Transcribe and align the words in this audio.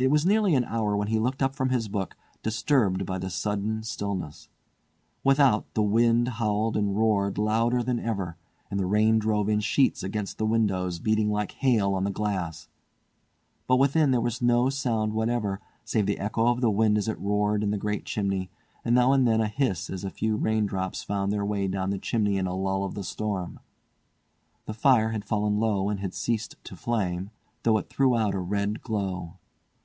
It 0.00 0.12
was 0.12 0.24
nearly 0.24 0.54
an 0.54 0.64
hour 0.66 0.96
when 0.96 1.08
he 1.08 1.18
looked 1.18 1.42
up 1.42 1.56
from 1.56 1.70
his 1.70 1.88
book, 1.88 2.14
disturbed 2.44 3.04
by 3.04 3.18
the 3.18 3.28
sudden 3.28 3.82
stillness. 3.82 4.48
Without, 5.24 5.66
the 5.74 5.82
wind 5.82 6.28
howled 6.28 6.76
and 6.76 6.96
roared 6.96 7.36
louder 7.36 7.82
than 7.82 7.98
ever, 7.98 8.36
and 8.70 8.78
the 8.78 8.86
rain 8.86 9.18
drove 9.18 9.48
in 9.48 9.58
sheets 9.58 10.04
against 10.04 10.38
the 10.38 10.46
windows, 10.46 11.00
beating 11.00 11.32
like 11.32 11.50
hail 11.50 11.94
on 11.94 12.04
the 12.04 12.12
glass; 12.12 12.68
but 13.66 13.74
within 13.74 14.12
there 14.12 14.20
was 14.20 14.40
no 14.40 14.68
sound 14.70 15.14
whatever 15.14 15.58
save 15.84 16.06
the 16.06 16.20
echo 16.20 16.46
of 16.46 16.60
the 16.60 16.70
wind 16.70 16.96
as 16.96 17.08
it 17.08 17.18
roared 17.18 17.64
in 17.64 17.72
the 17.72 17.76
great 17.76 18.04
chimney, 18.04 18.50
and 18.84 18.94
now 18.94 19.12
and 19.12 19.26
then 19.26 19.40
a 19.40 19.48
hiss 19.48 19.90
as 19.90 20.04
a 20.04 20.10
few 20.10 20.36
raindrops 20.36 21.02
found 21.02 21.32
their 21.32 21.44
way 21.44 21.66
down 21.66 21.90
the 21.90 21.98
chimney 21.98 22.36
in 22.36 22.46
a 22.46 22.54
lull 22.54 22.84
of 22.84 22.94
the 22.94 23.02
storm. 23.02 23.58
The 24.66 24.74
fire 24.74 25.08
had 25.10 25.24
fallen 25.24 25.58
low 25.58 25.88
and 25.88 25.98
had 25.98 26.14
ceased 26.14 26.54
to 26.62 26.76
flame, 26.76 27.30
though 27.64 27.78
it 27.78 27.90
threw 27.90 28.16
out 28.16 28.34
a 28.36 28.38
red 28.38 28.80
glow. 28.80 29.32